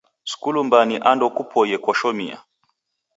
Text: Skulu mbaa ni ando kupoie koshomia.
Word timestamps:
Skulu 0.31 0.59
mbaa 0.67 0.85
ni 0.89 0.95
ando 1.11 1.27
kupoie 1.35 1.77
koshomia. 1.85 2.37